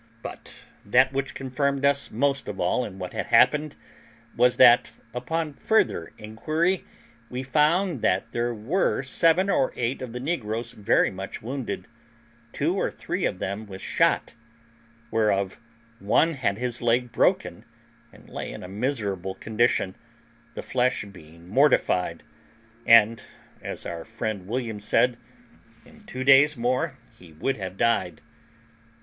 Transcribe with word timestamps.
But 0.23 0.51
that 0.83 1.13
which 1.13 1.35
confirmed 1.35 1.85
us 1.85 2.09
most 2.09 2.47
of 2.47 2.59
all 2.59 2.83
in 2.83 2.97
what 2.97 3.13
had 3.13 3.27
happened 3.27 3.75
was 4.35 4.57
that, 4.57 4.89
upon 5.13 5.53
further 5.53 6.11
inquiry, 6.17 6.85
we 7.29 7.43
found 7.43 8.01
that 8.01 8.31
there 8.31 8.51
were 8.51 9.03
seven 9.03 9.47
or 9.47 9.71
eight 9.75 10.01
of 10.01 10.11
the 10.11 10.19
negroes 10.19 10.71
very 10.71 11.11
much 11.11 11.43
wounded, 11.43 11.87
two 12.51 12.73
or 12.75 12.89
three 12.89 13.25
of 13.25 13.37
them 13.37 13.67
with 13.67 13.79
shot, 13.79 14.33
whereof 15.11 15.59
one 15.99 16.33
had 16.33 16.57
his 16.57 16.81
leg 16.81 17.11
broken 17.11 17.63
and 18.11 18.27
lay 18.27 18.51
in 18.51 18.63
a 18.63 18.67
miserable 18.67 19.35
condition, 19.35 19.93
the 20.55 20.63
flesh 20.63 21.05
being 21.05 21.47
mortified, 21.47 22.23
and, 22.87 23.21
as 23.61 23.85
our 23.85 24.03
friend 24.03 24.47
William 24.47 24.79
said, 24.79 25.15
in 25.85 26.03
two 26.05 26.23
days 26.23 26.57
more 26.57 26.97
he 27.15 27.33
would 27.33 27.57
have 27.57 27.77
died. 27.77 28.19